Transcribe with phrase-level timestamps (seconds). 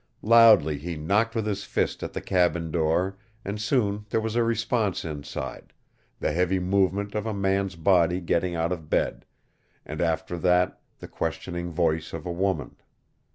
[0.23, 4.41] Loudly he knocked with his fist at the cabin door and soon there was a
[4.43, 5.73] response inside,
[6.19, 9.25] the heavy movement of a man's body getting out of bed,
[9.85, 12.77] and after that the questioning voice of a woman.